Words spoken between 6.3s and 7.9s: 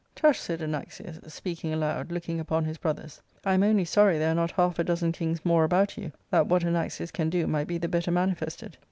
that what Anaxius can do might be the